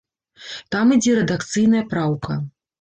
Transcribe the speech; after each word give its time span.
Там 0.77 0.95
ідзе 0.97 1.13
рэдакцыйная 1.19 1.85
праўка. 1.95 2.43